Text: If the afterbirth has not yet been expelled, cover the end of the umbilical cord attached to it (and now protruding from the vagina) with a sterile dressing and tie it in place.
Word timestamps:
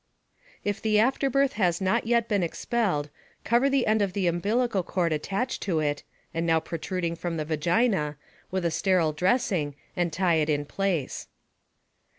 If 0.63 0.81
the 0.81 0.97
afterbirth 0.99 1.53
has 1.61 1.79
not 1.79 2.07
yet 2.07 2.27
been 2.27 2.41
expelled, 2.41 3.11
cover 3.43 3.69
the 3.69 3.85
end 3.85 4.01
of 4.01 4.13
the 4.13 4.25
umbilical 4.25 4.81
cord 4.81 5.13
attached 5.13 5.61
to 5.61 5.79
it 5.79 6.01
(and 6.33 6.43
now 6.43 6.59
protruding 6.59 7.15
from 7.15 7.37
the 7.37 7.45
vagina) 7.45 8.17
with 8.49 8.65
a 8.65 8.71
sterile 8.71 9.13
dressing 9.13 9.75
and 9.95 10.11
tie 10.11 10.37
it 10.37 10.49
in 10.49 10.65
place. 10.65 11.27